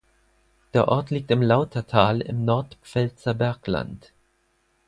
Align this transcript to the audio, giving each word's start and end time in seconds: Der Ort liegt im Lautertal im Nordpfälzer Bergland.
Der 0.73 0.87
Ort 0.87 1.11
liegt 1.11 1.29
im 1.29 1.43
Lautertal 1.43 2.21
im 2.21 2.43
Nordpfälzer 2.43 3.35
Bergland. 3.35 4.11